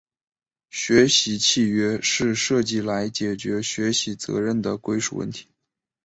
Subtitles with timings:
[0.71, 5.45] 学习契约是设计来解决学习责任的归属问题。